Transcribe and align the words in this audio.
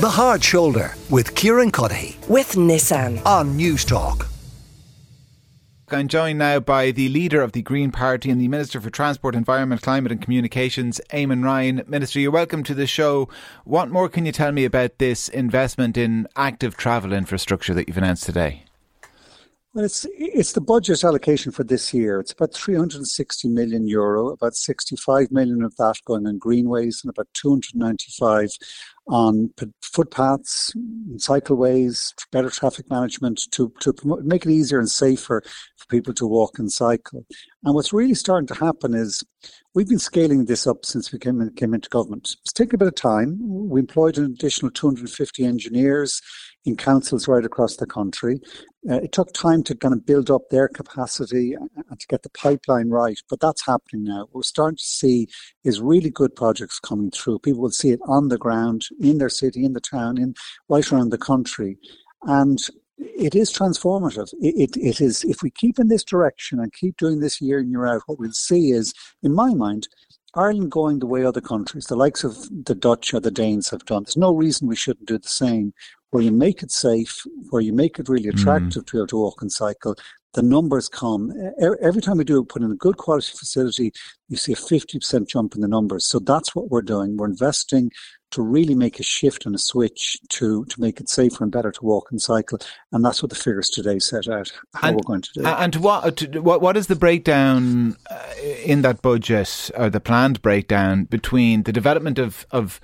The 0.00 0.08
Hard 0.08 0.42
Shoulder 0.42 0.94
with 1.10 1.34
Kieran 1.34 1.70
Cuddihy 1.70 2.26
with 2.26 2.52
Nissan. 2.52 3.22
on 3.26 3.54
News 3.54 3.84
Talk. 3.84 4.28
I'm 5.90 6.08
joined 6.08 6.38
now 6.38 6.58
by 6.58 6.90
the 6.90 7.10
leader 7.10 7.42
of 7.42 7.52
the 7.52 7.60
Green 7.60 7.90
Party 7.90 8.30
and 8.30 8.40
the 8.40 8.48
Minister 8.48 8.80
for 8.80 8.88
Transport, 8.88 9.34
Environment, 9.34 9.82
Climate 9.82 10.10
and 10.10 10.22
Communications, 10.22 11.02
Eamon 11.10 11.44
Ryan. 11.44 11.82
Minister, 11.86 12.18
you're 12.18 12.30
welcome 12.30 12.62
to 12.62 12.72
the 12.72 12.86
show. 12.86 13.28
What 13.64 13.90
more 13.90 14.08
can 14.08 14.24
you 14.24 14.32
tell 14.32 14.52
me 14.52 14.64
about 14.64 14.96
this 14.96 15.28
investment 15.28 15.98
in 15.98 16.26
active 16.34 16.78
travel 16.78 17.12
infrastructure 17.12 17.74
that 17.74 17.86
you've 17.86 17.98
announced 17.98 18.24
today? 18.24 18.64
Well, 19.72 19.84
it's 19.84 20.04
it's 20.18 20.52
the 20.54 20.60
budget 20.60 21.04
allocation 21.04 21.52
for 21.52 21.62
this 21.62 21.94
year. 21.94 22.18
It's 22.18 22.32
about 22.32 22.52
360 22.52 23.48
million 23.50 23.86
euro, 23.86 24.30
about 24.30 24.56
65 24.56 25.30
million 25.30 25.62
of 25.62 25.76
that 25.76 25.94
going 26.04 26.26
on 26.26 26.38
greenways, 26.38 27.02
and 27.04 27.10
about 27.10 27.28
295 27.34 28.50
on 29.10 29.52
footpaths, 29.82 30.72
cycleways, 31.16 32.14
better 32.30 32.48
traffic 32.48 32.88
management 32.88 33.42
to 33.50 33.72
to 33.80 33.92
promote, 33.92 34.24
make 34.24 34.46
it 34.46 34.52
easier 34.52 34.78
and 34.78 34.88
safer 34.88 35.42
for 35.76 35.86
people 35.88 36.14
to 36.14 36.26
walk 36.26 36.58
and 36.58 36.70
cycle. 36.72 37.26
And 37.64 37.74
what's 37.74 37.92
really 37.92 38.14
starting 38.14 38.46
to 38.46 38.54
happen 38.54 38.94
is 38.94 39.24
we've 39.74 39.88
been 39.88 39.98
scaling 39.98 40.44
this 40.44 40.66
up 40.66 40.84
since 40.84 41.12
we 41.12 41.18
came 41.18 41.40
in, 41.40 41.52
came 41.54 41.74
into 41.74 41.88
government. 41.88 42.36
It's 42.42 42.52
taken 42.52 42.76
a 42.76 42.78
bit 42.78 42.88
of 42.88 42.94
time. 42.94 43.38
We 43.40 43.80
employed 43.80 44.16
an 44.16 44.24
additional 44.24 44.70
250 44.70 45.44
engineers 45.44 46.22
in 46.64 46.76
councils 46.76 47.26
right 47.26 47.44
across 47.44 47.76
the 47.76 47.86
country. 47.86 48.40
Uh, 48.88 48.96
it 48.96 49.12
took 49.12 49.32
time 49.32 49.62
to 49.62 49.74
kind 49.74 49.94
of 49.94 50.06
build 50.06 50.30
up 50.30 50.42
their 50.50 50.68
capacity 50.68 51.54
and 51.54 52.00
to 52.00 52.06
get 52.06 52.22
the 52.22 52.30
pipeline 52.30 52.88
right, 52.88 53.18
but 53.28 53.40
that's 53.40 53.64
happening 53.66 54.04
now. 54.04 54.26
We're 54.32 54.42
starting 54.42 54.76
to 54.76 54.82
see 54.82 55.28
is 55.64 55.80
really 55.80 56.10
good 56.10 56.34
projects 56.34 56.78
coming 56.78 57.10
through. 57.10 57.38
People 57.38 57.62
will 57.62 57.70
see 57.70 57.90
it 57.90 58.00
on 58.06 58.28
the 58.28 58.38
ground, 58.38 58.86
in 59.00 59.18
their 59.18 59.28
city, 59.28 59.64
in 59.64 59.72
the 59.72 59.80
town, 59.80 60.18
in 60.18 60.34
right 60.68 60.90
around 60.92 61.10
the 61.10 61.18
country. 61.18 61.76
And 62.22 62.58
it 62.98 63.34
is 63.34 63.52
transformative. 63.52 64.32
It, 64.40 64.76
it, 64.76 64.76
it 64.76 65.00
is, 65.00 65.24
if 65.24 65.42
we 65.42 65.50
keep 65.50 65.78
in 65.78 65.88
this 65.88 66.04
direction 66.04 66.60
and 66.60 66.72
keep 66.72 66.96
doing 66.96 67.20
this 67.20 67.40
year 67.40 67.58
in, 67.60 67.70
year 67.70 67.86
out, 67.86 68.02
what 68.06 68.18
we'll 68.18 68.32
see 68.32 68.70
is, 68.72 68.92
in 69.22 69.34
my 69.34 69.54
mind, 69.54 69.88
Ireland 70.34 70.70
going 70.70 71.00
the 71.00 71.06
way 71.06 71.24
other 71.24 71.40
countries, 71.40 71.86
the 71.86 71.96
likes 71.96 72.22
of 72.24 72.36
the 72.64 72.74
Dutch 72.74 73.12
or 73.12 73.20
the 73.20 73.30
Danes 73.32 73.68
have 73.70 73.84
done. 73.84 74.04
There's 74.04 74.16
no 74.16 74.32
reason 74.34 74.68
we 74.68 74.76
shouldn't 74.76 75.08
do 75.08 75.18
the 75.18 75.28
same 75.28 75.72
where 76.10 76.22
you 76.22 76.30
make 76.32 76.62
it 76.62 76.70
safe, 76.70 77.22
where 77.50 77.62
you 77.62 77.72
make 77.72 77.98
it 77.98 78.08
really 78.08 78.26
Mm. 78.28 78.34
attractive 78.34 78.84
to 78.86 78.92
be 78.92 78.98
able 78.98 79.06
to 79.08 79.16
walk 79.16 79.42
and 79.42 79.50
cycle, 79.50 79.96
the 80.34 80.42
numbers 80.42 80.88
come. 80.88 81.32
Every 81.60 82.00
time 82.00 82.18
we 82.18 82.24
do 82.24 82.44
put 82.44 82.62
in 82.62 82.70
a 82.70 82.76
good 82.76 82.96
quality 82.96 83.32
facility, 83.36 83.92
you 84.28 84.36
see 84.36 84.52
a 84.52 84.56
50% 84.56 85.26
jump 85.28 85.54
in 85.54 85.60
the 85.60 85.68
numbers. 85.68 86.06
So 86.06 86.20
that's 86.20 86.54
what 86.54 86.70
we're 86.70 86.82
doing. 86.82 87.16
We're 87.16 87.26
investing 87.26 87.90
to 88.30 88.42
really 88.42 88.76
make 88.76 89.00
a 89.00 89.02
shift 89.02 89.44
and 89.44 89.56
a 89.56 89.58
switch 89.58 90.16
to, 90.28 90.64
to 90.66 90.80
make 90.80 91.00
it 91.00 91.08
safer 91.08 91.42
and 91.42 91.52
better 91.52 91.72
to 91.72 91.84
walk 91.84 92.12
and 92.12 92.22
cycle. 92.22 92.60
And 92.92 93.04
that's 93.04 93.22
what 93.22 93.30
the 93.30 93.36
figures 93.36 93.68
today 93.68 93.98
set 93.98 94.28
out, 94.28 94.52
how 94.74 94.88
And- 94.88 94.96
we're 94.96 95.02
going 95.02 95.22
to 95.22 95.30
do. 95.34 95.46
And 95.46 95.74
what, 95.76 96.16
to, 96.18 96.40
what 96.40 96.60
what 96.62 96.76
is 96.76 96.86
the 96.86 96.94
breakdown 96.94 97.96
uh, 98.08 98.18
in 98.64 98.82
that 98.82 99.02
budget 99.02 99.70
or 99.76 99.90
the 99.90 100.00
planned 100.00 100.40
breakdown 100.42 101.04
between 101.04 101.64
the 101.64 101.72
development 101.72 102.18
of 102.20 102.46
of 102.52 102.80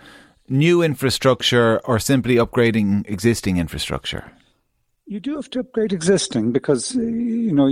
new 0.49 0.83
infrastructure 0.83 1.81
or 1.85 2.01
simply 2.01 2.37
upgrading 2.37 3.09
existing 3.09 3.57
infrastructure? 3.59 4.33
You 5.09 5.21
do 5.21 5.37
have 5.37 5.49
to 5.51 5.61
upgrade 5.61 5.93
existing 5.93 6.51
because 6.51 6.97
uh, 6.97 7.01
you 7.01 7.53
know 7.53 7.67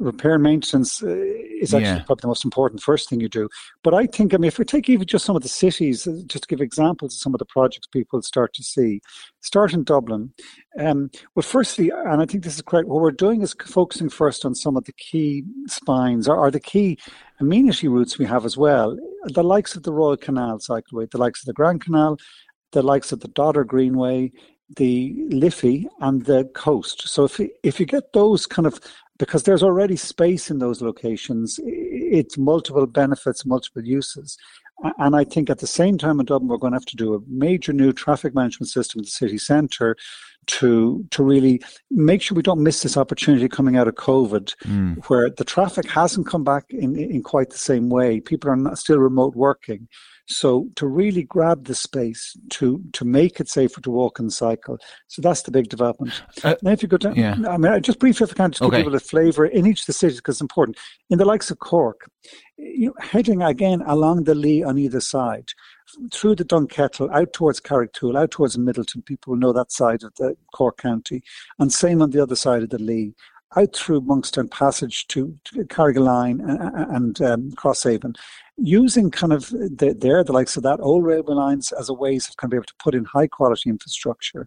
repair 0.00 0.34
and 0.34 0.42
maintenance 0.42 1.00
uh, 1.04 1.06
is 1.60 1.72
actually 1.72 1.82
Yeah. 1.98 2.02
probably 2.02 2.22
the 2.22 2.26
most 2.26 2.44
important 2.44 2.82
first 2.82 3.08
thing 3.08 3.20
you 3.20 3.28
do. 3.28 3.48
But 3.84 3.94
I 3.94 4.06
think 4.06 4.34
I 4.34 4.38
mean 4.38 4.48
if 4.48 4.58
we 4.58 4.64
take 4.64 4.88
even 4.88 5.06
just 5.06 5.24
some 5.24 5.36
of 5.36 5.42
the 5.42 5.48
cities, 5.48 6.08
uh, 6.08 6.16
just 6.26 6.44
to 6.44 6.48
give 6.48 6.60
examples 6.60 7.14
of 7.14 7.20
some 7.20 7.32
of 7.32 7.38
the 7.38 7.44
projects 7.44 7.86
people 7.86 8.20
start 8.22 8.54
to 8.54 8.64
see, 8.64 9.00
start 9.40 9.72
in 9.72 9.84
Dublin. 9.84 10.32
Um, 10.80 11.10
well, 11.36 11.44
firstly, 11.44 11.90
and 11.90 12.20
I 12.20 12.26
think 12.26 12.42
this 12.42 12.56
is 12.56 12.62
correct. 12.62 12.88
What 12.88 13.00
we're 13.02 13.12
doing 13.12 13.42
is 13.42 13.54
focusing 13.64 14.08
first 14.08 14.44
on 14.44 14.56
some 14.56 14.76
of 14.76 14.84
the 14.84 14.92
key 14.94 15.44
spines 15.68 16.26
or, 16.26 16.36
or 16.36 16.50
the 16.50 16.58
key 16.58 16.98
amenity 17.38 17.86
routes 17.86 18.18
we 18.18 18.26
have 18.26 18.44
as 18.44 18.56
well. 18.56 18.98
The 19.26 19.44
likes 19.44 19.76
of 19.76 19.84
the 19.84 19.92
Royal 19.92 20.16
Canal 20.16 20.58
cycleway, 20.58 21.08
the 21.08 21.18
likes 21.18 21.40
of 21.42 21.46
the 21.46 21.52
Grand 21.52 21.82
Canal, 21.84 22.16
the 22.72 22.82
likes 22.82 23.12
of 23.12 23.20
the 23.20 23.28
Dodder 23.28 23.62
Greenway, 23.64 24.32
the 24.76 25.14
Liffey 25.30 25.88
and 26.00 26.24
the 26.24 26.44
coast. 26.54 27.08
So 27.08 27.24
if 27.24 27.38
you, 27.38 27.50
if 27.62 27.80
you 27.80 27.86
get 27.86 28.12
those 28.12 28.46
kind 28.46 28.66
of 28.66 28.80
because 29.18 29.42
there's 29.42 29.62
already 29.62 29.96
space 29.96 30.50
in 30.50 30.60
those 30.60 30.80
locations, 30.80 31.60
it's 31.62 32.38
multiple 32.38 32.86
benefits, 32.86 33.44
multiple 33.44 33.84
uses. 33.84 34.38
And 34.98 35.14
I 35.14 35.24
think 35.24 35.50
at 35.50 35.58
the 35.58 35.66
same 35.66 35.98
time 35.98 36.20
in 36.20 36.26
Dublin, 36.26 36.48
we're 36.48 36.56
going 36.56 36.72
to 36.72 36.78
have 36.78 36.86
to 36.86 36.96
do 36.96 37.14
a 37.14 37.20
major 37.28 37.74
new 37.74 37.92
traffic 37.92 38.34
management 38.34 38.70
system 38.70 39.00
in 39.00 39.04
the 39.04 39.10
city 39.10 39.36
centre 39.36 39.94
to 40.46 41.06
to 41.10 41.22
really 41.22 41.60
make 41.90 42.22
sure 42.22 42.34
we 42.34 42.42
don't 42.42 42.62
miss 42.62 42.82
this 42.82 42.96
opportunity 42.96 43.46
coming 43.46 43.76
out 43.76 43.88
of 43.88 43.94
COVID, 43.96 44.54
mm. 44.64 45.04
where 45.08 45.28
the 45.28 45.44
traffic 45.44 45.86
hasn't 45.90 46.26
come 46.26 46.44
back 46.44 46.64
in, 46.70 46.96
in 46.96 47.22
quite 47.22 47.50
the 47.50 47.58
same 47.58 47.90
way. 47.90 48.20
People 48.20 48.50
are 48.50 48.56
not, 48.56 48.78
still 48.78 48.98
remote 48.98 49.36
working. 49.36 49.86
So 50.30 50.68
to 50.76 50.86
really 50.86 51.24
grab 51.24 51.64
the 51.64 51.74
space 51.74 52.36
to 52.50 52.80
to 52.92 53.04
make 53.04 53.40
it 53.40 53.48
safer 53.48 53.80
to 53.80 53.90
walk 53.90 54.20
and 54.20 54.32
cycle. 54.32 54.78
So 55.08 55.20
that's 55.22 55.42
the 55.42 55.50
big 55.50 55.68
development. 55.68 56.22
Uh, 56.44 56.54
now, 56.62 56.70
if 56.70 56.82
you 56.82 56.88
go 56.88 56.98
down, 56.98 57.16
yeah. 57.16 57.34
I 57.48 57.56
mean, 57.56 57.82
just 57.82 57.98
briefly, 57.98 58.24
if 58.24 58.30
I 58.30 58.34
can, 58.34 58.52
just 58.52 58.62
Okay. 58.62 58.76
give 58.76 58.84
people 58.84 58.94
a 58.94 59.00
flavour 59.00 59.46
in 59.46 59.66
each 59.66 59.80
of 59.80 59.86
the 59.86 59.92
cities 59.92 60.18
because 60.18 60.36
it's 60.36 60.40
important. 60.40 60.78
In 61.10 61.18
the 61.18 61.24
likes 61.24 61.50
of 61.50 61.58
Cork, 61.58 62.08
you 62.56 62.86
know, 62.86 62.94
heading 63.00 63.42
again 63.42 63.82
along 63.86 64.22
the 64.24 64.36
Lee 64.36 64.62
on 64.62 64.78
either 64.78 65.00
side, 65.00 65.50
through 66.12 66.36
the 66.36 66.44
Dunkettle, 66.44 67.12
out 67.12 67.32
towards 67.32 67.60
Carrigtwohill, 67.60 68.16
out 68.16 68.30
towards 68.30 68.56
Midleton. 68.56 69.04
People 69.04 69.32
will 69.32 69.40
know 69.40 69.52
that 69.52 69.72
side 69.72 70.04
of 70.04 70.14
the 70.14 70.36
Cork 70.54 70.76
County, 70.76 71.24
and 71.58 71.72
same 71.72 72.00
on 72.00 72.10
the 72.10 72.22
other 72.22 72.36
side 72.36 72.62
of 72.62 72.70
the 72.70 72.78
Lee. 72.78 73.14
Out 73.56 73.74
through 73.74 74.02
Monkstown 74.02 74.48
Passage 74.50 75.08
to, 75.08 75.36
to 75.44 75.64
Carrigaline 75.64 76.40
and, 76.40 76.96
and 76.96 77.22
um, 77.22 77.50
Crosshaven, 77.52 78.14
using 78.56 79.10
kind 79.10 79.32
of 79.32 79.48
the, 79.50 79.96
there 79.98 80.22
the 80.22 80.32
likes 80.32 80.56
of 80.56 80.62
that 80.62 80.78
old 80.80 81.04
railway 81.04 81.34
lines 81.34 81.72
as 81.72 81.88
a 81.88 81.94
ways 81.94 82.28
of 82.28 82.36
kind 82.36 82.48
of 82.48 82.52
be 82.52 82.56
able 82.58 82.66
to 82.66 82.74
put 82.78 82.94
in 82.94 83.04
high 83.04 83.26
quality 83.26 83.68
infrastructure. 83.68 84.46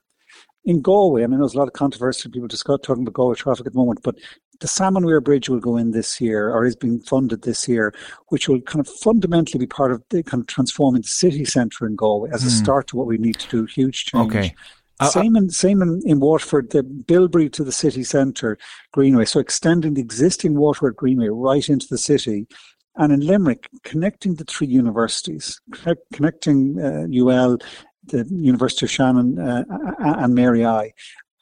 In 0.65 0.81
Galway, 0.81 1.23
I 1.23 1.27
mean, 1.27 1.39
there's 1.39 1.55
a 1.55 1.57
lot 1.57 1.67
of 1.67 1.73
controversy. 1.73 2.29
People 2.29 2.47
discuss 2.47 2.79
talking 2.81 3.03
about 3.03 3.13
Galway 3.13 3.35
traffic 3.35 3.67
at 3.67 3.73
the 3.73 3.77
moment, 3.77 3.99
but 4.01 4.15
the 4.61 4.67
Salmon 4.67 5.05
Weir 5.05 5.19
Bridge 5.19 5.49
will 5.49 5.59
go 5.59 5.75
in 5.75 5.91
this 5.91 6.21
year, 6.21 6.49
or 6.49 6.65
is 6.65 6.75
being 6.75 7.01
funded 7.01 7.41
this 7.41 7.67
year, 7.67 7.93
which 8.29 8.47
will 8.47 8.61
kind 8.61 8.79
of 8.79 8.87
fundamentally 8.87 9.59
be 9.59 9.67
part 9.67 9.91
of 9.91 10.01
the 10.09 10.23
kind 10.23 10.41
of 10.41 10.47
transforming 10.47 11.01
the 11.01 11.07
city 11.09 11.43
centre 11.43 11.85
in 11.85 11.97
Galway 11.97 12.29
as 12.31 12.45
a 12.45 12.49
start 12.49 12.87
to 12.87 12.95
what 12.95 13.07
we 13.07 13.17
need 13.17 13.37
to 13.39 13.49
do. 13.49 13.65
Huge 13.65 14.05
change. 14.05 14.33
Okay. 14.33 14.55
Uh, 15.03 15.09
Same 15.09 15.35
in 15.35 15.49
same 15.49 15.81
in, 15.81 16.01
in 16.05 16.19
Waterford, 16.19 16.69
the 16.71 16.83
Bilberry 16.83 17.49
to 17.51 17.63
the 17.63 17.71
city 17.71 18.03
centre 18.03 18.57
greenway. 18.91 19.25
So 19.25 19.39
extending 19.39 19.93
the 19.95 20.01
existing 20.01 20.55
Waterford 20.55 20.95
Greenway 20.95 21.27
right 21.29 21.67
into 21.69 21.87
the 21.89 21.97
city, 21.97 22.47
and 22.95 23.11
in 23.11 23.21
Limerick, 23.21 23.69
connecting 23.83 24.35
the 24.35 24.43
three 24.45 24.67
universities, 24.67 25.59
connect, 25.71 26.01
connecting 26.13 26.79
uh, 26.79 27.07
UL, 27.11 27.57
the 28.05 28.25
University 28.29 28.85
of 28.85 28.91
Shannon, 28.91 29.39
uh, 29.39 29.63
and 29.99 30.35
Mary 30.35 30.65
I. 30.65 30.93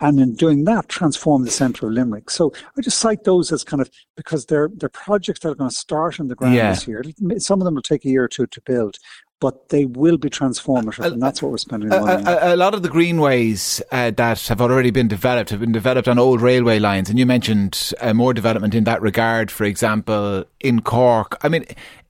And 0.04 0.20
in 0.20 0.34
doing 0.34 0.64
that, 0.64 0.90
transform 0.90 1.46
the 1.46 1.52
centre 1.52 1.86
of 1.86 1.94
Limerick. 1.94 2.32
So 2.32 2.52
I 2.76 2.82
just 2.82 2.98
cite 2.98 3.24
those 3.24 3.52
as 3.52 3.64
kind 3.64 3.82
of 3.82 3.90
because 4.18 4.48
they're 4.48 4.70
they're 4.76 4.90
projects 4.90 5.42
that 5.42 5.50
are 5.50 5.56
going 5.56 5.70
to 5.70 5.76
start 5.76 6.20
on 6.20 6.28
the 6.28 6.34
ground 6.36 6.56
Yeah. 6.56 6.72
this 6.72 6.88
year. 6.88 7.04
Some 7.38 7.62
of 7.62 7.66
them 7.66 7.76
will 7.76 7.84
take 7.84 8.04
a 8.06 8.10
year 8.10 8.24
or 8.24 8.28
two 8.28 8.48
to 8.48 8.62
build, 8.62 8.98
but 9.42 9.68
they 9.68 9.84
will 9.84 10.18
be 10.18 10.30
transformative, 10.30 11.04
and 11.04 11.22
that's 11.22 11.42
what 11.42 11.52
we're 11.52 11.58
spending 11.58 11.90
the 11.90 11.98
A, 11.98 12.00
money 12.00 12.24
on. 12.24 12.28
a, 12.28 12.56
a 12.56 12.56
lot 12.56 12.74
of 12.74 12.84
the 12.84 12.90
greenways 12.90 13.82
uh, 13.92 14.12
that 14.12 14.48
have 14.48 14.62
already 14.62 14.92
been 14.92 15.10
developed 15.10 15.50
have 15.50 15.60
been 15.60 15.74
developed 15.74 16.08
on 16.08 16.18
old 16.18 16.40
railway 16.40 16.80
lines, 16.80 17.10
and 17.10 17.20
you 17.20 17.26
mentioned 17.26 17.92
uh, 18.00 18.14
more 18.14 18.34
development 18.34 18.74
in 18.74 18.86
that 18.86 19.02
regard. 19.02 19.52
For 19.52 19.66
example, 19.66 20.46
in 20.62 20.82
Cork, 20.82 21.38
I 21.44 21.50
mean, 21.50 21.66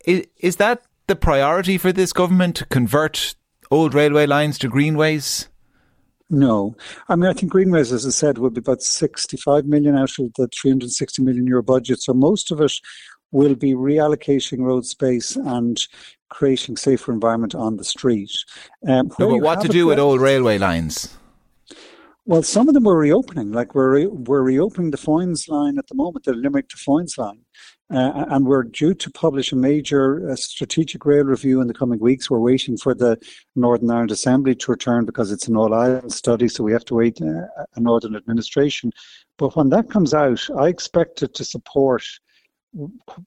is, 0.05 0.27
is 0.37 0.57
that 0.57 0.83
the 1.07 1.15
priority 1.15 1.79
for 1.79 1.91
this 1.91 2.13
government 2.13 2.57
to 2.57 2.65
convert 2.65 3.33
old 3.71 3.95
railway 3.95 4.27
lines 4.27 4.59
to 4.59 4.67
greenways? 4.67 5.47
No, 6.33 6.77
I 7.09 7.17
mean 7.17 7.29
I 7.29 7.33
think 7.33 7.51
Greenways, 7.51 7.91
as 7.91 8.05
I 8.05 8.09
said, 8.09 8.37
will 8.37 8.51
be 8.51 8.59
about 8.59 8.81
sixty-five 8.81 9.65
million 9.65 9.97
out 9.97 10.17
of 10.17 10.33
the 10.37 10.47
three 10.47 10.71
hundred 10.71 10.91
sixty 10.91 11.21
million 11.21 11.45
euro 11.45 11.61
budget. 11.61 12.01
So 12.01 12.13
most 12.13 12.51
of 12.51 12.61
it 12.61 12.71
will 13.31 13.55
be 13.55 13.73
reallocating 13.73 14.59
road 14.59 14.85
space 14.85 15.35
and 15.35 15.79
creating 16.29 16.77
safer 16.77 17.11
environment 17.11 17.55
on 17.55 17.77
the 17.77 17.83
street. 17.83 18.31
Um, 18.87 19.11
No, 19.19 19.29
but 19.29 19.41
what 19.41 19.61
to 19.61 19.67
do 19.67 19.85
with 19.85 19.99
old 19.99 20.21
railway 20.21 20.57
lines? 20.57 21.17
Well, 22.25 22.43
some 22.43 22.67
of 22.67 22.75
them 22.75 22.83
we're 22.83 22.99
reopening. 22.99 23.51
Like 23.51 23.73
we're 23.73 23.93
re- 23.93 24.07
we're 24.07 24.43
reopening 24.43 24.91
the 24.91 24.97
Foynes 24.97 25.49
line 25.49 25.79
at 25.79 25.87
the 25.87 25.95
moment, 25.95 26.25
the 26.25 26.33
Limerick 26.33 26.69
to 26.69 26.77
Foynes 26.77 27.17
line, 27.17 27.41
uh, 27.91 28.25
and 28.29 28.45
we're 28.45 28.63
due 28.63 28.93
to 28.93 29.09
publish 29.09 29.51
a 29.51 29.55
major 29.55 30.29
uh, 30.29 30.35
strategic 30.35 31.03
rail 31.03 31.23
review 31.23 31.61
in 31.61 31.67
the 31.67 31.73
coming 31.73 31.99
weeks. 31.99 32.29
We're 32.29 32.39
waiting 32.39 32.77
for 32.77 32.93
the 32.93 33.17
Northern 33.55 33.89
Ireland 33.89 34.11
Assembly 34.11 34.53
to 34.53 34.71
return 34.71 35.03
because 35.03 35.31
it's 35.31 35.47
an 35.47 35.57
all 35.57 35.73
Ireland 35.73 36.13
study, 36.13 36.47
so 36.47 36.63
we 36.63 36.71
have 36.73 36.85
to 36.85 36.95
wait 36.95 37.19
uh, 37.21 37.47
a 37.75 37.79
Northern 37.79 38.15
administration. 38.15 38.91
But 39.37 39.55
when 39.55 39.69
that 39.69 39.89
comes 39.89 40.13
out, 40.13 40.47
I 40.59 40.67
expect 40.67 41.23
it 41.23 41.33
to 41.33 41.43
support 41.43 42.03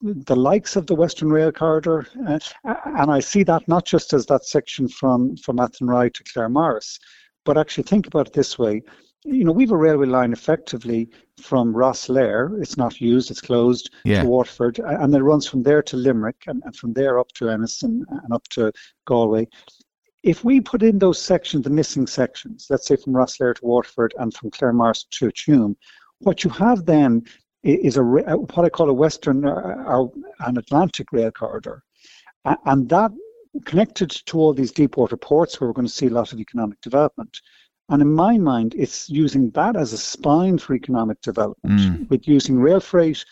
the 0.01 0.35
likes 0.35 0.75
of 0.75 0.87
the 0.87 0.95
Western 0.95 1.29
Rail 1.29 1.51
Corridor, 1.51 2.07
uh, 2.27 2.39
and 2.63 3.11
I 3.11 3.19
see 3.19 3.43
that 3.43 3.67
not 3.67 3.85
just 3.85 4.13
as 4.13 4.25
that 4.25 4.45
section 4.45 4.87
from 4.87 5.37
from 5.37 5.57
Athenry 5.57 6.11
to 6.13 6.23
Claremorris, 6.23 6.99
But 7.43 7.57
actually, 7.57 7.83
think 7.83 8.07
about 8.07 8.27
it 8.27 8.33
this 8.33 8.57
way 8.57 8.83
you 9.25 9.43
know, 9.43 9.51
we 9.51 9.63
have 9.63 9.71
a 9.71 9.77
railway 9.77 10.05
line 10.05 10.31
effectively 10.31 11.09
from 11.41 11.73
Rosslare, 11.73 12.61
it's 12.61 12.77
not 12.77 13.01
used, 13.01 13.31
it's 13.31 13.41
closed, 13.41 13.89
yeah. 14.05 14.21
to 14.21 14.27
Waterford, 14.27 14.79
and 14.79 15.11
then 15.11 15.21
it 15.21 15.23
runs 15.23 15.47
from 15.47 15.63
there 15.63 15.81
to 15.81 15.97
Limerick, 15.97 16.43
and, 16.47 16.61
and 16.63 16.75
from 16.75 16.93
there 16.93 17.19
up 17.19 17.31
to 17.33 17.49
Ennis 17.49 17.81
and, 17.81 18.05
and, 18.09 18.31
up 18.31 18.47
to 18.49 18.71
Galway. 19.05 19.47
If 20.23 20.43
we 20.43 20.61
put 20.61 20.83
in 20.83 20.99
those 20.99 21.19
sections, 21.19 21.63
the 21.63 21.69
missing 21.71 22.07
sections, 22.07 22.67
let's 22.69 22.87
say 22.87 22.95
from 22.95 23.13
Rosslare 23.13 23.55
to 23.55 23.65
Waterford 23.65 24.13
and 24.19 24.33
from 24.33 24.51
Claremorris 24.51 25.09
to 25.09 25.31
Tuam, 25.31 25.75
what 26.19 26.43
you 26.43 26.49
have 26.51 26.85
then 26.85 27.23
is 27.65 27.97
a 27.97 28.01
uh, 28.01 28.37
what 28.37 28.65
I 28.65 28.69
call 28.69 28.89
a 28.89 28.93
Western 28.93 29.45
or 29.45 30.11
an 30.39 30.57
Atlantic 30.57 31.11
rail 31.11 31.31
corridor, 31.31 31.83
and 32.65 32.89
that 32.89 33.11
connected 33.65 34.09
to 34.09 34.37
all 34.37 34.53
these 34.53 34.71
deep 34.71 34.97
water 34.97 35.17
ports 35.17 35.59
where 35.59 35.69
we're 35.69 35.73
going 35.73 35.87
to 35.87 35.93
see 35.93 36.07
a 36.07 36.11
lot 36.11 36.33
of 36.33 36.39
economic 36.39 36.79
development. 36.81 37.39
And 37.89 38.01
in 38.01 38.11
my 38.11 38.37
mind, 38.37 38.73
it's 38.75 39.09
using 39.09 39.51
that 39.51 39.75
as 39.75 39.93
a 39.93 39.97
spine 39.97 40.57
for 40.57 40.73
economic 40.73 41.21
development, 41.21 41.79
mm. 41.79 42.09
with 42.09 42.27
using 42.27 42.59
rail 42.59 42.79
freight 42.79 43.23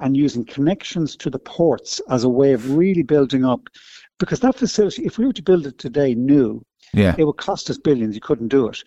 and 0.00 0.16
using 0.16 0.44
connections 0.44 1.16
to 1.16 1.28
the 1.28 1.38
ports 1.38 2.00
as 2.08 2.24
a 2.24 2.28
way 2.28 2.52
of 2.52 2.76
really 2.76 3.02
building 3.02 3.44
up. 3.44 3.68
Because 4.18 4.40
that 4.40 4.56
facility, 4.56 5.04
if 5.04 5.18
we 5.18 5.26
were 5.26 5.34
to 5.34 5.42
build 5.42 5.66
it 5.66 5.78
today 5.78 6.14
new, 6.14 6.64
yeah. 6.94 7.14
it 7.18 7.24
would 7.24 7.36
cost 7.36 7.68
us 7.68 7.78
billions. 7.78 8.14
You 8.14 8.22
couldn't 8.22 8.48
do 8.48 8.68
it. 8.68 8.82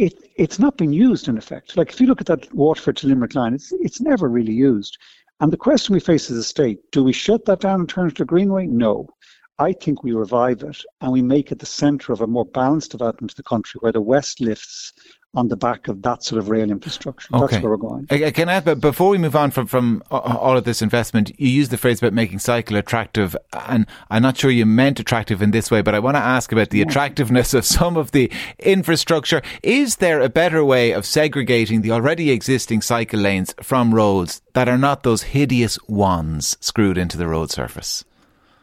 It 0.00 0.14
it's 0.34 0.58
not 0.58 0.78
been 0.78 0.94
used 0.94 1.28
in 1.28 1.36
effect. 1.36 1.76
Like 1.76 1.90
if 1.90 2.00
you 2.00 2.06
look 2.06 2.22
at 2.22 2.26
that 2.28 2.50
Waterford 2.54 2.96
to 2.96 3.06
Limerick 3.06 3.34
line, 3.34 3.52
it's 3.52 3.70
it's 3.72 4.00
never 4.00 4.30
really 4.30 4.54
used. 4.54 4.96
And 5.40 5.52
the 5.52 5.58
question 5.58 5.92
we 5.92 6.00
face 6.00 6.30
as 6.30 6.38
a 6.38 6.42
state: 6.42 6.78
Do 6.90 7.04
we 7.04 7.12
shut 7.12 7.44
that 7.44 7.60
down 7.60 7.80
and 7.80 7.88
turn 7.88 8.08
it 8.08 8.16
to 8.16 8.22
a 8.22 8.26
greenway? 8.26 8.66
No. 8.66 9.10
I 9.58 9.74
think 9.74 10.02
we 10.02 10.12
revive 10.12 10.62
it 10.62 10.82
and 11.02 11.12
we 11.12 11.20
make 11.20 11.52
it 11.52 11.58
the 11.58 11.66
centre 11.66 12.14
of 12.14 12.22
a 12.22 12.26
more 12.26 12.46
balanced 12.46 12.92
development 12.92 13.32
of 13.32 13.36
the 13.36 13.42
country 13.42 13.78
where 13.80 13.92
the 13.92 14.00
West 14.00 14.40
lifts 14.40 14.94
on 15.34 15.46
the 15.46 15.56
back 15.56 15.86
of 15.86 16.02
that 16.02 16.24
sort 16.24 16.40
of 16.40 16.48
rail 16.48 16.70
infrastructure. 16.70 17.28
Okay. 17.32 17.46
That's 17.46 17.62
where 17.62 17.70
we're 17.70 17.76
going. 17.76 18.06
Can 18.06 18.48
I, 18.48 18.58
but 18.58 18.80
before 18.80 19.10
we 19.10 19.18
move 19.18 19.36
on 19.36 19.52
from, 19.52 19.66
from 19.66 20.02
all 20.10 20.56
of 20.56 20.64
this 20.64 20.82
investment, 20.82 21.30
you 21.38 21.48
used 21.48 21.70
the 21.70 21.76
phrase 21.76 22.00
about 22.00 22.12
making 22.12 22.40
cycle 22.40 22.76
attractive, 22.76 23.36
and 23.52 23.86
I'm 24.10 24.22
not 24.22 24.36
sure 24.36 24.50
you 24.50 24.66
meant 24.66 24.98
attractive 24.98 25.40
in 25.40 25.52
this 25.52 25.70
way, 25.70 25.82
but 25.82 25.94
I 25.94 26.00
want 26.00 26.16
to 26.16 26.20
ask 26.20 26.50
about 26.50 26.70
the 26.70 26.82
attractiveness 26.82 27.54
of 27.54 27.64
some 27.64 27.96
of 27.96 28.10
the 28.10 28.30
infrastructure. 28.58 29.40
Is 29.62 29.96
there 29.96 30.20
a 30.20 30.28
better 30.28 30.64
way 30.64 30.90
of 30.90 31.06
segregating 31.06 31.82
the 31.82 31.92
already 31.92 32.32
existing 32.32 32.82
cycle 32.82 33.20
lanes 33.20 33.54
from 33.62 33.94
roads 33.94 34.42
that 34.54 34.68
are 34.68 34.78
not 34.78 35.04
those 35.04 35.22
hideous 35.22 35.78
wands 35.86 36.56
screwed 36.60 36.98
into 36.98 37.16
the 37.16 37.28
road 37.28 37.52
surface? 37.52 38.04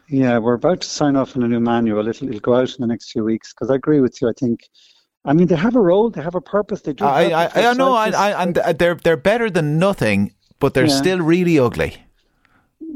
Yeah, 0.09 0.37
we're 0.37 0.53
about 0.53 0.81
to 0.81 0.87
sign 0.87 1.15
off 1.15 1.35
on 1.35 1.43
a 1.43 1.47
new 1.47 1.59
manual. 1.59 2.07
It'll, 2.07 2.27
it'll 2.27 2.39
go 2.39 2.55
out 2.55 2.69
in 2.69 2.81
the 2.81 2.87
next 2.87 3.11
few 3.11 3.23
weeks 3.23 3.53
because 3.53 3.69
I 3.69 3.75
agree 3.75 4.01
with 4.01 4.21
you. 4.21 4.29
I 4.29 4.33
think, 4.37 4.67
I 5.27 5.33
mean, 5.33 5.47
they 5.47 5.57
have 5.57 5.75
a 5.75 5.81
role, 5.81 6.09
they 6.09 6.21
have 6.21 6.35
a 6.35 6.41
purpose. 6.41 6.81
They 6.81 6.93
do. 6.93 7.03
I, 7.03 7.45
I, 7.45 7.69
I 7.69 7.73
know, 7.73 7.93
I, 7.93 8.09
I, 8.09 8.43
and 8.43 8.55
they're 8.55 8.95
they're 8.95 9.17
better 9.17 9.49
than 9.49 9.77
nothing, 9.77 10.33
but 10.59 10.73
they're 10.73 10.85
yeah. 10.85 10.95
still 10.95 11.19
really 11.19 11.59
ugly. 11.59 11.97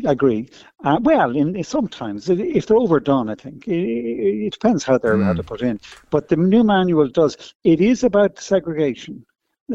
I 0.08 0.12
agree. 0.14 0.50
Uh, 0.86 1.00
well, 1.02 1.36
in, 1.36 1.56
in, 1.58 1.64
sometimes 1.66 2.30
if 2.30 2.66
they're 2.66 2.78
overdone, 2.78 3.30
I 3.30 3.36
think 3.36 3.68
it, 3.68 3.74
it 3.74 4.54
depends 4.54 4.86
how 4.86 4.98
they're 4.98 5.18
mm. 5.18 5.26
how 5.26 5.34
to 5.34 5.44
put 5.44 5.62
in. 5.62 5.80
But 6.10 6.30
the 6.30 6.38
new 6.38 6.64
manual 6.64 7.10
does. 7.10 7.54
It 7.66 7.82
is 7.82 8.04
about 8.04 8.40
segregation. 8.40 9.26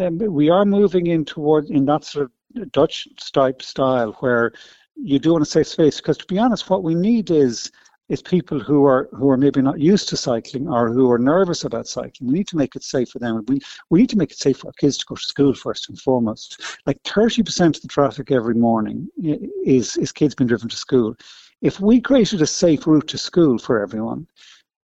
Um, 0.01 0.19
we 0.19 0.49
are 0.49 0.65
moving 0.65 1.07
in 1.09 1.27
towards 1.27 1.71
in 1.71 1.85
that 1.87 2.05
sort 2.05 2.31
of 2.57 2.73
Dutch 2.73 3.07
type 3.33 3.61
style 3.61 4.13
where 4.21 4.53
you 4.97 5.19
do 5.19 5.33
want 5.33 5.45
to 5.45 5.51
save 5.51 5.67
space 5.67 6.01
because 6.01 6.17
to 6.19 6.27
be 6.27 6.39
honest, 6.39 6.71
what 6.71 6.83
we 6.83 6.95
need 6.95 7.31
is 7.31 7.71
is 8.09 8.23
people 8.23 8.61
who 8.61 8.85
are 8.85 9.09
who 9.13 9.29
are 9.29 9.37
maybe 9.37 9.61
not 9.61 9.81
used 9.81 10.09
to 10.09 10.17
cycling 10.17 10.69
or 10.69 10.89
who 10.93 11.11
are 11.11 11.19
nervous 11.19 11.65
about 11.65 11.89
cycling. 11.89 12.29
We 12.29 12.35
need 12.35 12.49
to 12.49 12.57
make 12.57 12.77
it 12.77 12.85
safe 12.85 13.11
for 13.11 13.19
them. 13.19 13.45
We 13.49 13.61
we 13.91 14.01
need 14.01 14.11
to 14.11 14.19
make 14.19 14.31
it 14.31 14.39
safe 14.39 14.59
for 14.59 14.69
our 14.69 14.73
kids 14.75 14.99
to 14.99 15.07
go 15.07 15.17
to 15.17 15.23
school 15.23 15.55
first 15.55 15.89
and 15.89 15.99
foremost. 15.99 16.79
Like 16.87 17.01
thirty 17.03 17.43
percent 17.43 17.77
of 17.77 17.83
the 17.83 17.89
traffic 17.89 18.31
every 18.31 18.55
morning 18.55 19.09
is 19.65 19.97
is 19.97 20.13
kids 20.13 20.35
being 20.35 20.49
driven 20.49 20.69
to 20.69 20.77
school. 20.77 21.17
If 21.63 21.81
we 21.81 22.01
created 22.01 22.43
a 22.43 22.47
safe 22.47 22.87
route 22.87 23.09
to 23.09 23.19
school 23.19 23.59
for 23.59 23.83
everyone, 23.83 24.27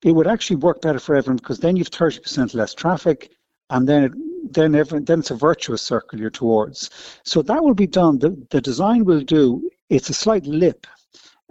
it 0.02 0.12
would 0.12 0.26
actually 0.26 0.56
work 0.56 0.80
better 0.80 0.98
for 0.98 1.14
everyone 1.14 1.36
because 1.36 1.60
then 1.60 1.76
you've 1.76 1.88
thirty 1.88 2.18
percent 2.18 2.54
less 2.54 2.74
traffic, 2.74 3.30
and 3.70 3.88
then 3.88 4.04
it, 4.04 4.12
then 4.52 4.74
every, 4.74 5.00
then 5.00 5.20
it's 5.20 5.30
a 5.30 5.36
virtuous 5.36 5.82
circle 5.82 6.18
you're 6.18 6.30
towards. 6.30 6.90
So 7.24 7.42
that 7.42 7.62
will 7.62 7.74
be 7.74 7.86
done. 7.86 8.18
The 8.18 8.30
the 8.50 8.60
design 8.60 9.04
will 9.04 9.20
do 9.20 9.70
it's 9.90 10.10
a 10.10 10.14
slight 10.14 10.46
lip. 10.46 10.86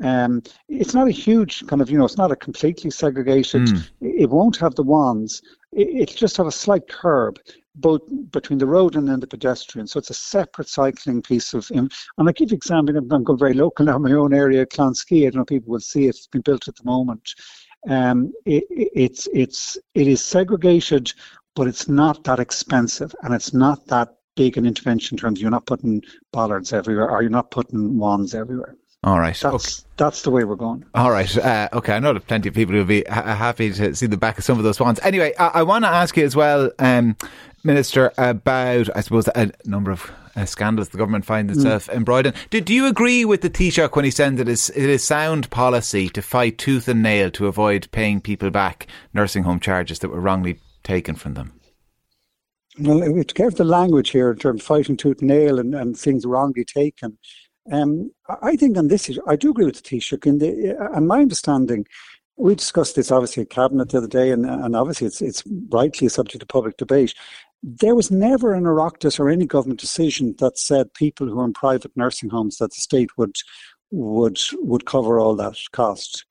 Um, 0.01 0.41
it's 0.67 0.93
not 0.93 1.07
a 1.07 1.11
huge 1.11 1.65
kind 1.67 1.81
of, 1.81 1.89
you 1.89 1.97
know, 1.97 2.05
it's 2.05 2.17
not 2.17 2.31
a 2.31 2.35
completely 2.35 2.89
segregated. 2.89 3.67
Mm. 3.67 3.89
It 4.01 4.29
won't 4.29 4.57
have 4.57 4.75
the 4.75 4.83
wands. 4.83 5.41
It, 5.71 5.89
it'll 5.89 6.15
just 6.15 6.37
have 6.37 6.47
a 6.47 6.51
slight 6.51 6.87
curb, 6.87 7.39
both 7.75 8.01
between 8.31 8.59
the 8.59 8.65
road 8.65 8.95
and 8.95 9.07
then 9.07 9.19
the 9.19 9.27
pedestrian. 9.27 9.87
So 9.87 9.99
it's 9.99 10.09
a 10.09 10.15
separate 10.15 10.69
cycling 10.69 11.21
piece 11.21 11.53
of. 11.53 11.69
and 11.71 11.91
I 12.17 12.31
give 12.31 12.51
you 12.51 12.55
example. 12.55 12.97
I'm 12.97 13.23
going 13.23 13.37
very 13.37 13.53
local 13.53 13.85
now. 13.85 13.97
My 13.97 14.11
own 14.13 14.33
area, 14.33 14.65
Clonskeagh. 14.65 15.27
I 15.27 15.29
don't 15.29 15.35
know. 15.35 15.41
if 15.41 15.47
People 15.47 15.71
will 15.71 15.79
see 15.79 16.05
it. 16.05 16.09
It's 16.09 16.27
been 16.27 16.41
built 16.41 16.67
at 16.67 16.75
the 16.75 16.83
moment. 16.83 17.35
Um, 17.87 18.31
it, 18.45 18.63
it's 18.69 19.27
it's 19.33 19.77
it 19.95 20.07
is 20.07 20.23
segregated, 20.23 21.13
but 21.55 21.67
it's 21.67 21.87
not 21.87 22.23
that 22.25 22.39
expensive, 22.39 23.13
and 23.23 23.33
it's 23.33 23.53
not 23.53 23.87
that 23.87 24.15
big 24.35 24.57
an 24.57 24.65
intervention 24.65 25.15
in 25.15 25.19
terms 25.19 25.39
of 25.39 25.41
you're 25.41 25.51
not 25.51 25.65
putting 25.65 26.01
bollards 26.31 26.73
everywhere 26.73 27.09
or 27.09 27.21
you're 27.21 27.29
not 27.29 27.51
putting 27.51 27.97
wands 27.97 28.33
everywhere. 28.33 28.75
All 29.03 29.19
right. 29.19 29.35
That's, 29.35 29.83
okay. 29.83 29.87
that's 29.97 30.21
the 30.21 30.29
way 30.29 30.43
we're 30.43 30.55
going. 30.55 30.85
All 30.93 31.09
right. 31.09 31.35
Uh, 31.35 31.69
okay. 31.73 31.93
I 31.93 31.99
know 31.99 32.13
that 32.13 32.27
plenty 32.27 32.49
of 32.49 32.55
people 32.55 32.73
who 32.73 32.79
will 32.79 32.85
be 32.85 33.03
ha- 33.09 33.35
happy 33.35 33.71
to 33.71 33.95
see 33.95 34.05
the 34.05 34.17
back 34.17 34.37
of 34.37 34.43
some 34.43 34.59
of 34.59 34.63
those 34.63 34.79
wands. 34.79 34.99
Anyway, 35.01 35.33
I, 35.39 35.47
I 35.47 35.63
want 35.63 35.85
to 35.85 35.89
ask 35.89 36.15
you 36.15 36.23
as 36.23 36.35
well, 36.35 36.71
um, 36.77 37.15
Minister, 37.63 38.11
about, 38.17 38.95
I 38.95 39.01
suppose, 39.01 39.27
a 39.29 39.51
number 39.65 39.89
of 39.89 40.11
uh, 40.35 40.45
scandals 40.45 40.89
the 40.89 40.97
government 40.97 41.25
finds 41.25 41.51
mm. 41.51 41.55
itself 41.55 41.87
mm. 41.87 41.95
embroiled 41.95 42.27
in. 42.27 42.33
Do, 42.51 42.61
do 42.61 42.75
you 42.75 42.85
agree 42.85 43.25
with 43.25 43.41
the 43.41 43.49
Taoiseach 43.49 43.95
when 43.95 44.05
he 44.05 44.11
says 44.11 44.35
that 44.35 44.47
it 44.47 44.51
is, 44.51 44.69
it 44.69 44.89
is 44.89 45.03
sound 45.03 45.49
policy 45.49 46.07
to 46.09 46.21
fight 46.21 46.59
tooth 46.59 46.87
and 46.87 47.01
nail 47.01 47.31
to 47.31 47.47
avoid 47.47 47.87
paying 47.91 48.21
people 48.21 48.51
back 48.51 48.85
nursing 49.15 49.43
home 49.43 49.59
charges 49.59 49.99
that 49.99 50.09
were 50.09 50.21
wrongly 50.21 50.59
taken 50.83 51.15
from 51.15 51.33
them? 51.33 51.53
well, 52.79 53.01
it's 53.17 53.33
careful 53.33 53.57
the 53.57 53.63
language 53.63 54.11
here 54.11 54.31
in 54.31 54.37
terms 54.37 54.61
of 54.61 54.65
fighting 54.65 54.97
tooth 54.97 55.19
and 55.19 55.27
nail 55.27 55.59
and, 55.59 55.75
and 55.75 55.97
things 55.97 56.25
wrongly 56.25 56.65
taken. 56.65 57.17
Um, 57.71 58.11
I 58.41 58.55
think 58.55 58.77
on 58.77 58.89
this 58.89 59.09
issue, 59.09 59.21
I 59.27 59.35
do 59.35 59.51
agree 59.51 59.65
with 59.65 59.81
the 59.81 59.81
Taoiseach. 59.81 60.25
In 60.25 60.39
the, 60.39 60.77
uh, 60.77 60.91
and 60.91 61.07
my 61.07 61.21
understanding, 61.21 61.85
we 62.37 62.55
discussed 62.55 62.95
this 62.95 63.11
obviously 63.11 63.43
at 63.43 63.49
cabinet 63.49 63.89
the 63.89 63.99
other 63.99 64.07
day, 64.07 64.31
and, 64.31 64.45
and 64.45 64.75
obviously 64.75 65.07
it's 65.07 65.21
it's 65.21 65.43
rightly 65.69 66.07
a 66.07 66.09
subject 66.09 66.41
of 66.41 66.49
public 66.49 66.77
debate. 66.77 67.13
There 67.63 67.95
was 67.95 68.11
never 68.11 68.53
an 68.53 68.63
Oireachtas 68.63 69.19
or 69.19 69.29
any 69.29 69.45
government 69.45 69.79
decision 69.79 70.35
that 70.39 70.57
said 70.57 70.93
people 70.93 71.27
who 71.27 71.39
are 71.39 71.45
in 71.45 71.53
private 71.53 71.95
nursing 71.95 72.29
homes 72.29 72.57
that 72.57 72.71
the 72.73 72.81
state 72.81 73.11
would 73.17 73.35
would 73.91 74.39
would 74.59 74.85
cover 74.85 75.19
all 75.19 75.35
that 75.35 75.57
cost. 75.71 76.25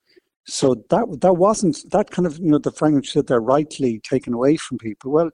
So 0.47 0.75
that 0.91 1.21
that 1.21 1.35
wasn't 1.35 1.79
that 1.93 2.11
kind 2.11 2.27
of 2.27 2.39
you 2.39 2.51
know 2.51 2.59
the 2.59 2.73
language 2.81 3.13
that 3.15 3.29
they're 3.29 3.41
rightly 3.41 4.01
taken 4.01 4.35
away 4.35 4.57
from 4.57 4.79
people. 4.79 5.13
Well, 5.13 5.31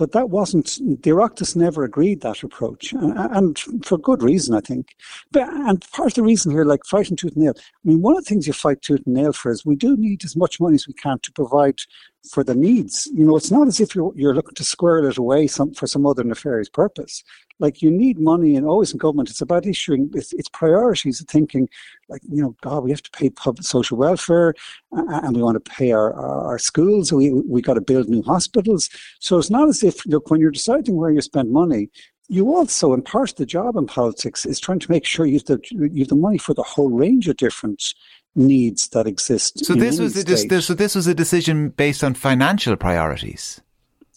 but 0.00 0.12
that 0.12 0.30
wasn't 0.30 0.78
the 1.02 1.10
Oireachtas 1.10 1.54
never 1.54 1.84
agreed 1.84 2.22
that 2.22 2.42
approach, 2.42 2.94
and, 2.94 3.58
for 3.84 3.98
good 3.98 4.22
reason, 4.22 4.54
I 4.54 4.60
think. 4.60 4.96
But 5.30 5.46
and 5.52 5.84
part 5.90 6.12
of 6.12 6.14
the 6.14 6.22
reason 6.22 6.50
here, 6.50 6.64
like 6.64 6.86
fighting 6.86 7.18
tooth 7.18 7.34
and 7.34 7.44
nail, 7.44 7.52
I 7.58 7.60
mean, 7.84 8.00
one 8.00 8.16
of 8.16 8.24
the 8.24 8.28
things 8.28 8.46
you 8.46 8.54
fight 8.54 8.80
tooth 8.80 9.02
and 9.04 9.14
nail 9.14 9.34
for 9.34 9.52
is 9.52 9.66
we 9.66 9.76
do 9.76 9.98
need 9.98 10.24
as 10.24 10.36
much 10.36 10.58
money 10.58 10.76
as 10.76 10.88
we 10.88 10.94
can 10.94 11.18
to 11.18 11.32
provide 11.32 11.80
for 12.28 12.44
the 12.44 12.54
needs. 12.54 13.08
You 13.12 13.24
know, 13.24 13.36
it's 13.36 13.50
not 13.50 13.68
as 13.68 13.80
if 13.80 13.94
you're, 13.94 14.12
you're 14.14 14.34
looking 14.34 14.54
to 14.54 14.64
squirrel 14.64 15.08
it 15.08 15.16
away 15.16 15.46
some, 15.46 15.72
for 15.72 15.86
some 15.86 16.06
other 16.06 16.22
nefarious 16.24 16.68
purpose. 16.68 17.24
Like 17.58 17.82
you 17.82 17.90
need 17.90 18.18
money, 18.18 18.56
and 18.56 18.66
always 18.66 18.92
in 18.92 18.98
government, 18.98 19.30
it's 19.30 19.42
about 19.42 19.66
issuing 19.66 20.10
its, 20.14 20.32
its 20.32 20.48
priorities 20.48 21.22
thinking, 21.28 21.68
like 22.08 22.22
you 22.30 22.42
know, 22.42 22.56
God, 22.62 22.84
we 22.84 22.90
have 22.90 23.02
to 23.02 23.10
pay 23.10 23.30
public 23.30 23.66
social 23.66 23.98
welfare, 23.98 24.54
and 24.92 25.36
we 25.36 25.42
want 25.42 25.62
to 25.62 25.70
pay 25.70 25.92
our, 25.92 26.12
our, 26.14 26.46
our 26.46 26.58
schools. 26.58 27.12
We 27.12 27.32
we 27.32 27.60
got 27.60 27.74
to 27.74 27.82
build 27.82 28.08
new 28.08 28.22
hospitals. 28.22 28.88
So 29.18 29.38
it's 29.38 29.50
not 29.50 29.68
as 29.68 29.82
if 29.82 30.06
look 30.06 30.30
when 30.30 30.40
you're 30.40 30.50
deciding 30.50 30.96
where 30.96 31.10
you 31.10 31.20
spend 31.20 31.52
money, 31.52 31.90
you 32.30 32.54
also, 32.54 32.94
and 32.94 33.04
part 33.04 33.30
of 33.30 33.36
the 33.36 33.44
job 33.44 33.76
in 33.76 33.86
politics 33.86 34.46
is 34.46 34.60
trying 34.60 34.78
to 34.78 34.90
make 34.90 35.04
sure 35.04 35.26
you 35.26 35.40
have 35.40 35.46
the, 35.46 35.60
you 35.70 36.02
have 36.02 36.08
the 36.08 36.14
money 36.14 36.38
for 36.38 36.54
the 36.54 36.62
whole 36.62 36.88
range 36.88 37.26
of 37.26 37.36
different 37.36 37.92
needs 38.34 38.88
that 38.88 39.06
exist. 39.06 39.64
So 39.64 39.74
this 39.74 39.98
was 39.98 40.16
a, 40.16 40.60
so 40.62 40.74
this 40.74 40.94
was 40.94 41.06
a 41.06 41.14
decision 41.14 41.70
based 41.70 42.04
on 42.04 42.14
financial 42.14 42.76
priorities. 42.76 43.60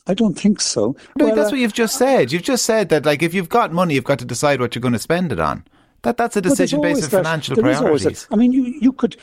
I 0.05 0.13
don't 0.13 0.38
think 0.38 0.60
so. 0.60 0.96
No, 1.17 1.27
well, 1.27 1.36
that's 1.36 1.48
uh, 1.48 1.51
what 1.51 1.60
you've 1.60 1.74
just 1.74 1.98
said. 1.98 2.32
You've 2.32 2.43
just 2.43 2.65
said 2.65 2.89
that, 2.89 3.05
like, 3.05 3.24
if 3.24 3.34
you've 3.34 3.48
got 3.48 3.72
money, 3.72 3.93
you've 3.93 4.03
got 4.03 4.20
to 4.20 4.25
decide 4.25 4.60
what 4.60 4.75
you're 4.75 4.82
going 4.82 4.93
to 4.93 5.00
spend 5.00 5.32
it 5.32 5.39
on. 5.39 5.65
That 6.01 6.17
that's 6.17 6.36
a 6.36 6.41
decision 6.41 6.82
based 6.82 7.03
on 7.05 7.10
that, 7.10 7.24
financial 7.24 7.55
priorities. 7.55 8.27
I 8.29 8.36
mean, 8.36 8.51
you 8.51 8.65
you 8.65 8.91
could 8.91 9.15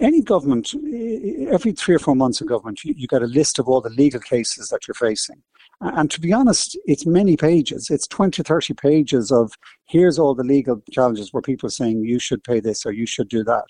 any 0.00 0.22
government 0.22 0.74
every 1.50 1.72
three 1.72 1.94
or 1.94 1.98
four 1.98 2.16
months 2.16 2.40
of 2.40 2.48
government 2.48 2.84
you, 2.84 2.94
you 2.96 3.06
get 3.06 3.22
a 3.22 3.26
list 3.26 3.58
of 3.58 3.68
all 3.68 3.80
the 3.80 3.90
legal 3.90 4.20
cases 4.20 4.68
that 4.68 4.86
you're 4.86 4.94
facing 4.94 5.42
and 5.80 6.10
to 6.10 6.20
be 6.20 6.32
honest 6.32 6.76
it's 6.86 7.06
many 7.06 7.36
pages 7.36 7.90
it's 7.90 8.06
20 8.08 8.42
30 8.42 8.74
pages 8.74 9.30
of 9.30 9.52
here's 9.86 10.18
all 10.18 10.34
the 10.34 10.44
legal 10.44 10.82
challenges 10.90 11.32
where 11.32 11.42
people 11.42 11.66
are 11.66 11.70
saying 11.70 12.04
you 12.04 12.18
should 12.18 12.42
pay 12.42 12.60
this 12.60 12.84
or 12.84 12.92
you 12.92 13.06
should 13.06 13.28
do 13.28 13.44
that 13.44 13.66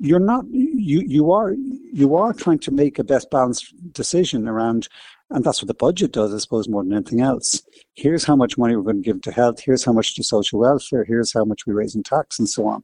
you're 0.00 0.18
not 0.18 0.44
you 0.50 1.02
you 1.06 1.30
are 1.30 1.52
you 1.92 2.16
are 2.16 2.32
trying 2.32 2.58
to 2.58 2.70
make 2.70 2.98
a 2.98 3.04
best 3.04 3.30
balanced 3.30 3.72
decision 3.92 4.48
around 4.48 4.88
and 5.30 5.44
that's 5.44 5.62
what 5.62 5.68
the 5.68 5.74
budget 5.74 6.12
does, 6.12 6.34
I 6.34 6.38
suppose, 6.38 6.68
more 6.68 6.84
than 6.84 6.92
anything 6.92 7.20
else. 7.20 7.62
Here's 7.94 8.24
how 8.24 8.36
much 8.36 8.58
money 8.58 8.76
we're 8.76 8.82
going 8.82 9.02
to 9.02 9.12
give 9.12 9.22
to 9.22 9.32
health. 9.32 9.60
Here's 9.60 9.84
how 9.84 9.92
much 9.92 10.14
to 10.16 10.22
social 10.22 10.60
welfare. 10.60 11.04
Here's 11.04 11.32
how 11.32 11.44
much 11.44 11.66
we 11.66 11.72
raise 11.72 11.94
in 11.94 12.02
tax 12.02 12.38
and 12.38 12.48
so 12.48 12.66
on. 12.68 12.82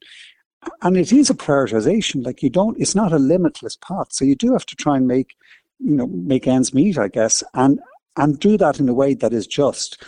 And 0.82 0.96
it 0.96 1.12
is 1.12 1.30
a 1.30 1.34
prioritization. 1.34 2.24
Like 2.24 2.42
you 2.42 2.50
don't, 2.50 2.80
it's 2.80 2.94
not 2.94 3.12
a 3.12 3.18
limitless 3.18 3.76
pot. 3.76 4.12
So 4.12 4.24
you 4.24 4.34
do 4.34 4.52
have 4.52 4.66
to 4.66 4.76
try 4.76 4.96
and 4.96 5.06
make, 5.06 5.36
you 5.78 5.94
know, 5.94 6.06
make 6.06 6.46
ends 6.46 6.74
meet, 6.74 6.98
I 6.98 7.08
guess, 7.08 7.42
and 7.54 7.78
and 8.16 8.38
do 8.40 8.58
that 8.58 8.80
in 8.80 8.88
a 8.88 8.94
way 8.94 9.14
that 9.14 9.32
is 9.32 9.46
just 9.46 10.02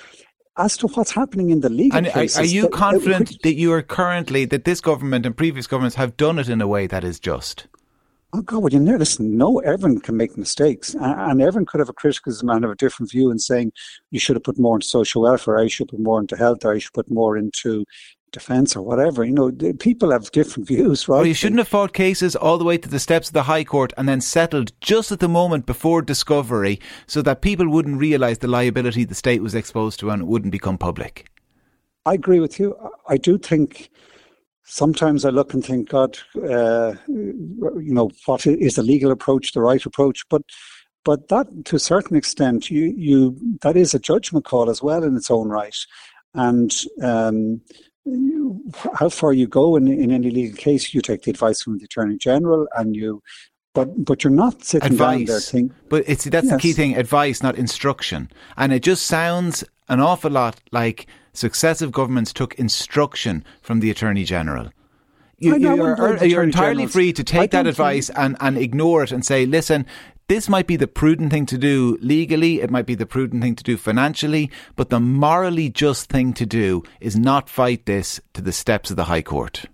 as 0.56 0.76
to 0.78 0.86
what's 0.88 1.12
happening 1.12 1.50
in 1.50 1.60
the 1.60 1.68
legal 1.68 1.98
and 1.98 2.06
cases. 2.08 2.38
Are 2.38 2.44
you 2.44 2.62
that, 2.62 2.72
confident 2.72 3.28
that, 3.28 3.42
that 3.42 3.54
you 3.54 3.72
are 3.72 3.82
currently 3.82 4.44
that 4.46 4.64
this 4.64 4.80
government 4.80 5.24
and 5.24 5.36
previous 5.36 5.66
governments 5.66 5.96
have 5.96 6.16
done 6.16 6.38
it 6.38 6.48
in 6.48 6.60
a 6.60 6.68
way 6.68 6.86
that 6.86 7.04
is 7.04 7.18
just? 7.18 7.66
Oh 8.34 8.40
God, 8.40 8.62
well, 8.62 8.72
you 8.72 8.80
know, 8.80 8.96
listen, 8.96 9.36
no, 9.36 9.58
everyone 9.58 10.00
can 10.00 10.16
make 10.16 10.38
mistakes, 10.38 10.94
and, 10.98 11.42
everyone 11.42 11.66
could 11.66 11.80
have 11.80 11.90
a 11.90 11.92
criticism 11.92 12.48
and 12.48 12.64
have 12.64 12.72
a 12.72 12.76
different 12.76 13.12
view 13.12 13.30
in 13.30 13.38
saying 13.38 13.72
you 14.10 14.18
should 14.18 14.36
have 14.36 14.42
put 14.42 14.58
more 14.58 14.76
into 14.76 14.86
social 14.86 15.22
welfare, 15.22 15.58
I 15.58 15.68
should 15.68 15.88
put 15.88 16.00
more 16.00 16.18
into 16.18 16.36
health, 16.36 16.64
or 16.64 16.72
I 16.72 16.78
should 16.78 16.94
put 16.94 17.10
more 17.10 17.36
into 17.36 17.84
defence 18.32 18.74
or 18.74 18.82
whatever. 18.82 19.24
You 19.24 19.32
know, 19.32 19.52
people 19.78 20.10
have 20.10 20.30
different 20.32 20.66
views, 20.72 21.08
right? 21.08 21.18
Well, 21.18 21.26
you 21.26 21.34
shouldn't 21.34 21.58
have 21.58 21.68
fought 21.68 21.92
cases 21.92 22.34
all 22.34 22.58
the 22.58 22.64
way 22.64 22.78
to 22.78 22.88
the 22.88 22.98
steps 22.98 23.28
of 23.28 23.34
the 23.34 23.44
High 23.44 23.64
Court 23.64 23.92
and 23.96 24.08
then 24.08 24.20
settled 24.20 24.72
just 24.80 25.12
at 25.12 25.20
the 25.20 25.28
moment 25.28 25.66
before 25.66 26.02
discovery 26.02 26.80
so 27.06 27.22
that 27.22 27.42
people 27.42 27.68
wouldn't 27.68 27.98
realise 27.98 28.38
the 28.38 28.48
liability 28.48 29.04
the 29.04 29.14
state 29.14 29.42
was 29.42 29.54
exposed 29.54 30.00
to 30.00 30.10
and 30.10 30.22
it 30.22 30.26
wouldn't 30.26 30.52
become 30.52 30.78
public. 30.78 31.26
I 32.04 32.14
agree 32.14 32.40
with 32.40 32.58
you. 32.58 32.76
I 33.08 33.16
do 33.16 33.38
think 33.38 33.90
sometimes 34.64 35.24
I 35.24 35.30
look 35.30 35.54
and 35.54 35.64
think, 35.64 35.90
God, 35.90 36.18
uh, 36.36 36.94
you 37.06 37.94
know, 37.94 38.10
what 38.26 38.46
is 38.46 38.74
the 38.74 38.82
legal 38.82 39.12
approach 39.12 39.52
the 39.52 39.60
right 39.60 39.84
approach? 39.84 40.24
But 40.28 40.42
but 41.04 41.28
that, 41.28 41.64
to 41.64 41.76
a 41.76 41.80
certain 41.80 42.16
extent, 42.16 42.70
you 42.70 42.94
you 42.96 43.36
that 43.62 43.76
is 43.76 43.94
a 43.94 43.98
judgment 43.98 44.44
call 44.44 44.70
as 44.70 44.82
well 44.82 45.04
in 45.04 45.16
its 45.16 45.30
own 45.30 45.48
right, 45.48 45.76
and. 46.34 46.72
Um, 47.02 47.60
how 48.98 49.08
far 49.08 49.32
you 49.32 49.46
go 49.46 49.76
in, 49.76 49.86
in 49.86 50.10
any 50.10 50.30
legal 50.30 50.56
case, 50.56 50.92
you 50.92 51.00
take 51.00 51.22
the 51.22 51.30
advice 51.30 51.62
from 51.62 51.78
the 51.78 51.84
Attorney 51.84 52.16
General 52.16 52.66
and 52.76 52.96
you 52.96 53.22
but 53.74 54.04
but 54.04 54.22
you're 54.22 54.30
not 54.30 54.62
sitting 54.64 54.92
advice. 54.92 55.18
down 55.18 55.24
there 55.24 55.40
thinking. 55.40 55.76
But 55.88 56.04
it's 56.06 56.24
that's 56.24 56.46
yes. 56.46 56.54
the 56.54 56.58
key 56.58 56.72
thing: 56.72 56.96
advice, 56.96 57.42
not 57.42 57.56
instruction. 57.56 58.30
And 58.56 58.72
it 58.72 58.82
just 58.82 59.06
sounds 59.06 59.64
an 59.88 60.00
awful 60.00 60.30
lot 60.30 60.60
like 60.72 61.06
successive 61.32 61.92
governments 61.92 62.32
took 62.32 62.54
instruction 62.56 63.44
from 63.62 63.80
the 63.80 63.90
Attorney 63.90 64.24
General. 64.24 64.70
You, 65.38 65.54
are 65.54 65.58
you're 65.58 66.40
er, 66.40 66.42
entirely 66.44 66.86
free 66.86 67.12
to 67.14 67.24
take 67.24 67.50
that 67.50 67.66
advice 67.66 68.10
and, 68.10 68.36
and 68.38 68.56
ignore 68.56 69.02
it 69.02 69.10
and 69.10 69.24
say, 69.24 69.44
listen, 69.44 69.86
this 70.32 70.48
might 70.48 70.66
be 70.66 70.76
the 70.76 70.86
prudent 70.86 71.30
thing 71.30 71.44
to 71.44 71.58
do 71.58 71.98
legally, 72.00 72.62
it 72.62 72.70
might 72.70 72.86
be 72.86 72.94
the 72.94 73.04
prudent 73.04 73.42
thing 73.42 73.54
to 73.54 73.62
do 73.62 73.76
financially, 73.76 74.50
but 74.76 74.88
the 74.88 74.98
morally 74.98 75.68
just 75.68 76.08
thing 76.08 76.32
to 76.32 76.46
do 76.46 76.82
is 77.02 77.14
not 77.14 77.50
fight 77.50 77.84
this 77.84 78.18
to 78.32 78.40
the 78.40 78.50
steps 78.50 78.88
of 78.88 78.96
the 78.96 79.04
High 79.04 79.20
Court. 79.20 79.66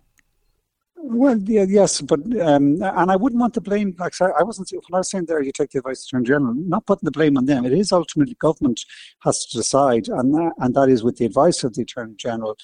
Well, 0.96 1.38
yeah, 1.44 1.64
yes, 1.68 2.00
but 2.00 2.18
um, 2.40 2.82
and 2.82 3.08
I 3.08 3.14
wouldn't 3.14 3.40
want 3.40 3.54
to 3.54 3.60
blame. 3.60 3.94
Like 4.00 4.20
I 4.20 4.42
wasn't 4.42 4.68
when 4.72 4.96
I 4.96 4.98
was 4.98 5.10
saying 5.10 5.26
there, 5.26 5.40
you 5.40 5.52
take 5.52 5.70
the 5.70 5.78
advice 5.78 6.00
of 6.00 6.06
the 6.10 6.16
Attorney 6.16 6.26
General, 6.26 6.54
not 6.54 6.86
putting 6.86 7.06
the 7.06 7.12
blame 7.12 7.38
on 7.38 7.46
them. 7.46 7.64
It 7.64 7.72
is 7.72 7.92
ultimately 7.92 8.34
government 8.34 8.80
has 9.22 9.46
to 9.46 9.56
decide, 9.56 10.08
and 10.08 10.34
that, 10.34 10.52
and 10.58 10.74
that 10.74 10.88
is 10.88 11.04
with 11.04 11.18
the 11.18 11.26
advice 11.26 11.62
of 11.62 11.74
the 11.74 11.82
Attorney 11.82 12.14
General. 12.16 12.56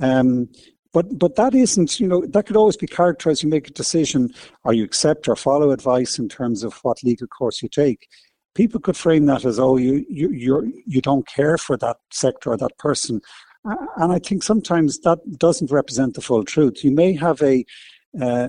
Um, 0.00 0.50
but 0.92 1.18
but 1.18 1.36
that 1.36 1.54
isn't, 1.54 2.00
you 2.00 2.08
know, 2.08 2.24
that 2.26 2.46
could 2.46 2.56
always 2.56 2.76
be 2.76 2.86
characterized. 2.86 3.42
You 3.42 3.48
make 3.48 3.68
a 3.68 3.72
decision, 3.72 4.32
or 4.64 4.72
you 4.72 4.84
accept 4.84 5.28
or 5.28 5.36
follow 5.36 5.70
advice 5.70 6.18
in 6.18 6.28
terms 6.28 6.62
of 6.62 6.78
what 6.82 7.02
legal 7.02 7.26
course 7.26 7.62
you 7.62 7.68
take. 7.68 8.08
People 8.54 8.80
could 8.80 8.96
frame 8.96 9.26
that 9.26 9.44
as, 9.44 9.58
oh, 9.58 9.76
you 9.76 10.04
you 10.08 10.30
you're, 10.30 10.64
you 10.86 11.00
don't 11.00 11.26
care 11.26 11.58
for 11.58 11.76
that 11.76 11.98
sector 12.10 12.50
or 12.50 12.56
that 12.56 12.76
person, 12.78 13.20
and 13.96 14.12
I 14.12 14.18
think 14.18 14.42
sometimes 14.42 15.00
that 15.00 15.18
doesn't 15.38 15.70
represent 15.70 16.14
the 16.14 16.20
full 16.20 16.44
truth. 16.44 16.82
You 16.82 16.90
may 16.90 17.12
have 17.14 17.42
a, 17.42 17.64
uh, 18.20 18.48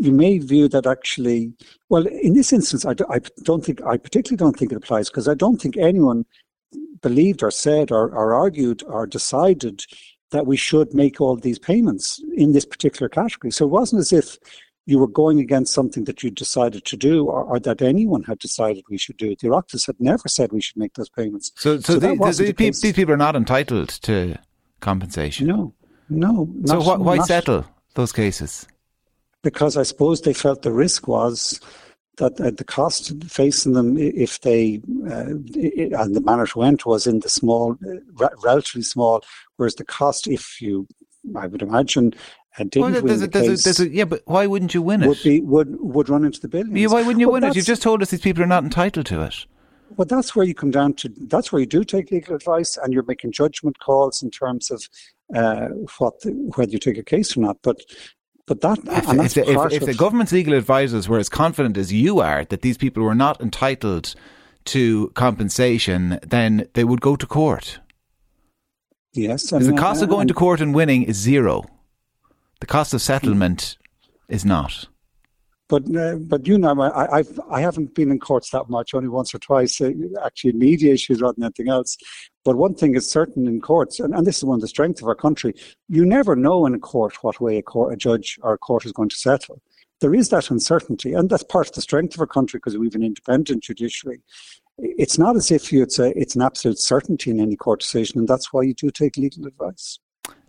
you 0.00 0.12
may 0.12 0.38
view 0.38 0.68
that 0.68 0.86
actually, 0.86 1.52
well, 1.88 2.06
in 2.06 2.34
this 2.34 2.52
instance, 2.52 2.86
I, 2.86 2.94
I 3.10 3.20
don't 3.42 3.64
think, 3.64 3.82
I 3.84 3.96
particularly 3.96 4.38
don't 4.38 4.58
think 4.58 4.72
it 4.72 4.76
applies 4.76 5.10
because 5.10 5.28
I 5.28 5.34
don't 5.34 5.60
think 5.60 5.76
anyone 5.76 6.24
believed 7.02 7.42
or 7.42 7.50
said 7.50 7.90
or, 7.90 8.10
or 8.10 8.34
argued 8.34 8.82
or 8.84 9.06
decided 9.06 9.84
that 10.32 10.46
we 10.46 10.56
should 10.56 10.92
make 10.92 11.20
all 11.20 11.36
these 11.36 11.58
payments 11.58 12.20
in 12.36 12.52
this 12.52 12.64
particular 12.64 13.08
category. 13.08 13.50
So 13.50 13.64
it 13.64 13.70
wasn't 13.70 14.00
as 14.00 14.12
if 14.12 14.38
you 14.86 14.98
were 14.98 15.06
going 15.06 15.38
against 15.38 15.72
something 15.72 16.04
that 16.04 16.22
you 16.22 16.30
decided 16.30 16.84
to 16.84 16.96
do 16.96 17.26
or, 17.26 17.44
or, 17.44 17.60
that 17.60 17.80
anyone 17.80 18.24
had 18.24 18.38
decided 18.38 18.82
we 18.90 18.98
should 18.98 19.16
do. 19.16 19.28
The 19.28 19.48
Oireachtas 19.48 19.86
had 19.86 20.00
never 20.00 20.28
said 20.28 20.50
we 20.50 20.60
should 20.60 20.76
make 20.76 20.94
those 20.94 21.08
payments. 21.08 21.52
So, 21.56 21.78
so, 21.78 21.94
so 21.94 21.98
the, 22.00 22.16
the, 22.16 22.52
the 22.52 22.70
these 22.70 22.92
people 22.92 23.14
are 23.14 23.18
not 23.18 23.36
entitled 23.36 23.90
to 24.02 24.36
compensation? 24.80 25.46
No, 25.46 25.72
no. 26.08 26.52
so 26.66 26.80
wh- 26.80 27.00
why 27.00 27.16
not. 27.16 27.26
settle 27.26 27.64
those 27.94 28.12
cases? 28.12 28.66
Because 29.42 29.76
I 29.76 29.84
suppose 29.84 30.22
they 30.22 30.34
felt 30.34 30.62
the 30.62 30.72
risk 30.72 31.06
was 31.06 31.60
that 32.18 32.40
uh, 32.40 32.50
the 32.50 32.64
cost 32.64 33.12
facing 33.24 33.72
them 33.72 33.96
if 33.98 34.40
they 34.40 34.80
uh, 35.10 35.34
it, 35.54 35.92
and 35.92 36.14
the 36.14 36.20
manner 36.20 36.44
it 36.44 36.56
went 36.56 36.84
was 36.84 37.06
in 37.06 37.20
the 37.20 37.28
small, 37.28 37.76
uh, 37.86 38.28
relatively 38.42 38.82
small, 38.82 39.24
whereas 39.56 39.76
the 39.76 39.84
cost 39.84 40.26
if 40.26 40.60
you, 40.60 40.86
I 41.34 41.46
would 41.46 41.62
imagine, 41.62 42.12
and 42.58 42.70
didn't 42.70 42.92
well, 42.92 43.02
win 43.02 43.18
the 43.18 43.24
a, 43.24 43.28
case, 43.28 43.80
a, 43.80 43.88
yeah, 43.88 44.04
but 44.04 44.22
why 44.26 44.46
wouldn't 44.46 44.74
you 44.74 44.82
win 44.82 45.02
it? 45.02 45.08
Would 45.08 45.22
be 45.22 45.40
would 45.40 45.76
would 45.80 46.08
run 46.08 46.24
into 46.24 46.40
the 46.40 46.48
billions. 46.48 46.78
Yeah, 46.78 46.88
why 46.88 47.02
wouldn't 47.02 47.20
you 47.20 47.28
well, 47.28 47.40
win 47.40 47.44
it? 47.44 47.56
You've 47.56 47.66
just 47.66 47.82
told 47.82 48.02
us 48.02 48.10
these 48.10 48.20
people 48.20 48.42
are 48.42 48.46
not 48.46 48.64
entitled 48.64 49.06
to 49.06 49.22
it. 49.22 49.46
Well, 49.96 50.06
that's 50.06 50.34
where 50.34 50.46
you 50.46 50.54
come 50.54 50.70
down 50.70 50.94
to. 50.94 51.12
That's 51.28 51.52
where 51.52 51.60
you 51.60 51.66
do 51.66 51.84
take 51.84 52.10
legal 52.10 52.34
advice, 52.34 52.76
and 52.76 52.92
you're 52.92 53.04
making 53.04 53.32
judgment 53.32 53.78
calls 53.78 54.22
in 54.22 54.30
terms 54.30 54.70
of 54.70 54.88
uh, 55.34 55.68
what 55.98 56.14
whether 56.56 56.72
you 56.72 56.78
take 56.78 56.98
a 56.98 57.02
case 57.02 57.36
or 57.36 57.40
not. 57.40 57.58
But 57.62 57.80
but 58.46 58.60
that 58.60 58.78
if, 58.86 59.08
if, 59.08 59.34
the, 59.34 59.50
if, 59.50 59.72
if 59.72 59.86
the 59.86 59.94
government's 59.94 60.32
legal 60.32 60.54
advisors 60.54 61.08
were 61.08 61.18
as 61.18 61.28
confident 61.28 61.76
as 61.76 61.92
you 61.92 62.20
are 62.20 62.44
that 62.46 62.62
these 62.62 62.76
people 62.76 63.02
were 63.02 63.14
not 63.14 63.40
entitled 63.40 64.14
to 64.64 65.10
compensation, 65.14 66.18
then 66.22 66.66
they 66.74 66.84
would 66.84 67.00
go 67.00 67.16
to 67.16 67.26
court. 67.26 67.80
Yes, 69.14 69.50
the 69.50 69.74
cost 69.76 70.02
of 70.02 70.08
going 70.08 70.28
to 70.28 70.34
court 70.34 70.60
and 70.60 70.74
winning 70.74 71.02
is 71.02 71.16
zero. 71.16 71.64
The 72.60 72.66
cost 72.66 72.94
of 72.94 73.02
settlement 73.02 73.76
is 74.28 74.44
not. 74.44 74.86
But 75.68 75.84
uh, 75.96 76.16
but 76.16 76.46
you 76.46 76.58
know, 76.58 76.80
I 76.80 77.18
I've, 77.18 77.40
I 77.50 77.60
haven't 77.60 77.94
been 77.94 78.10
in 78.10 78.18
courts 78.18 78.50
that 78.50 78.68
much, 78.68 78.94
only 78.94 79.08
once 79.08 79.34
or 79.34 79.38
twice, 79.38 79.80
uh, 79.80 79.90
actually 80.24 80.52
media 80.52 80.92
issues 80.92 81.20
rather 81.20 81.34
than 81.34 81.44
anything 81.44 81.68
else. 81.68 81.96
But 82.44 82.56
one 82.56 82.74
thing 82.74 82.96
is 82.96 83.08
certain 83.08 83.46
in 83.46 83.60
courts, 83.60 84.00
and, 84.00 84.14
and 84.14 84.26
this 84.26 84.38
is 84.38 84.44
one 84.44 84.56
of 84.56 84.60
the 84.60 84.68
strengths 84.68 85.00
of 85.00 85.08
our 85.08 85.14
country, 85.14 85.54
you 85.88 86.04
never 86.04 86.34
know 86.34 86.66
in 86.66 86.74
a 86.74 86.78
court 86.78 87.22
what 87.22 87.40
way 87.40 87.58
a, 87.58 87.62
court, 87.62 87.92
a 87.92 87.96
judge 87.96 88.38
or 88.42 88.54
a 88.54 88.58
court 88.58 88.84
is 88.84 88.92
going 88.92 89.08
to 89.10 89.16
settle. 89.16 89.60
There 90.00 90.14
is 90.14 90.30
that 90.30 90.50
uncertainty, 90.50 91.12
and 91.12 91.30
that's 91.30 91.44
part 91.44 91.68
of 91.68 91.74
the 91.74 91.82
strength 91.82 92.14
of 92.14 92.20
our 92.20 92.26
country 92.26 92.58
because 92.58 92.76
we 92.76 92.86
have 92.86 92.96
an 92.96 93.04
independent 93.04 93.62
judiciary. 93.62 94.20
It's 94.78 95.18
not 95.18 95.36
as 95.36 95.52
if 95.52 95.72
you, 95.72 95.82
it's, 95.82 96.00
a, 96.00 96.18
it's 96.18 96.34
an 96.34 96.42
absolute 96.42 96.78
certainty 96.78 97.30
in 97.30 97.38
any 97.38 97.54
court 97.54 97.80
decision, 97.80 98.18
and 98.18 98.26
that's 98.26 98.52
why 98.52 98.62
you 98.62 98.74
do 98.74 98.90
take 98.90 99.16
legal 99.16 99.46
advice. 99.46 100.00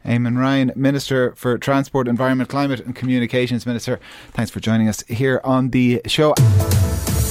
Eamon 0.06 0.38
Ryan, 0.38 0.72
Minister 0.76 1.34
for 1.36 1.58
Transport, 1.58 2.08
Environment, 2.08 2.50
Climate 2.50 2.82
and 2.82 2.96
Communications 2.96 3.66
Minister. 3.66 4.00
Thanks 4.32 4.52
for 4.52 4.60
joining 4.60 4.90
us 4.90 5.02
here 5.08 5.40
on 5.44 5.70
the 5.70 6.02
show. 6.08 6.34